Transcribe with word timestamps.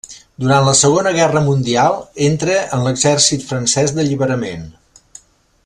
Durant 0.43 0.63
la 0.67 0.71
Segona 0.77 1.11
Guerra 1.17 1.43
mundial, 1.49 1.99
entra 2.29 2.57
en 2.79 2.87
l'Exèrcit 2.87 3.47
francès 3.51 3.95
d'Alliberament. 3.99 4.65